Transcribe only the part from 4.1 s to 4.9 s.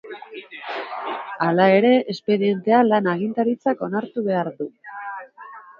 behar du.